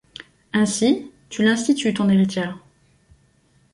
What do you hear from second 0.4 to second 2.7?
Ainsi, tu l’institues ton héritière?